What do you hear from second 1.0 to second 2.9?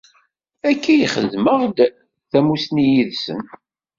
i xedmeɣ-d tamussni